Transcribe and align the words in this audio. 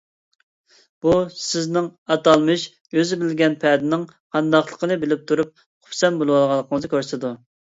بۇ 1.05 1.11
سىزنىڭ 1.41 1.89
ئاتالمىش 2.15 2.63
ئۆزى 2.95 3.19
بىلگەن 3.25 3.59
پەدىنىڭ 3.65 4.07
قانداقلىقىنى 4.37 4.99
بىلىپ 5.05 5.29
تۇرۇپ 5.33 5.55
خۇپسەن 5.63 6.19
بولۇۋالغانلىقىڭىزنى 6.25 6.95
كۆرسىتىدۇ. 6.97 7.37